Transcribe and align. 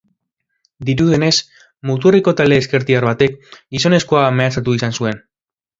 Dirudienez, 0.89 1.35
muturreko 1.91 2.35
talde 2.41 2.59
ezkertiar 2.65 3.09
batek 3.11 3.39
gizonezkoa 3.77 4.27
mehatxatu 4.41 4.79
izan 4.81 5.01
zuen. 5.03 5.27